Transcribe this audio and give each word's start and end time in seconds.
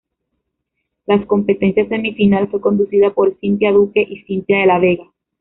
La 1.05 1.23
Competencia 1.27 1.87
Semifinal 1.87 2.47
fue 2.47 2.59
conducida 2.59 3.13
por 3.13 3.37
Cynthia 3.39 3.71
Duque 3.71 4.01
y 4.09 4.23
Cynthia 4.23 4.57
De 4.57 4.65
la 4.65 4.79
Vega. 4.79 5.03